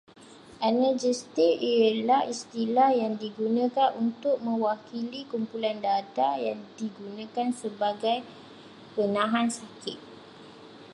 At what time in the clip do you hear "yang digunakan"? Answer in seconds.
3.01-3.89, 6.47-7.49